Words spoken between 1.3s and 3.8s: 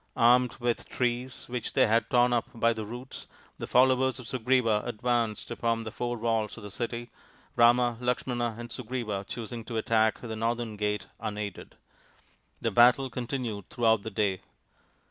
which they had torn up by the roots, the: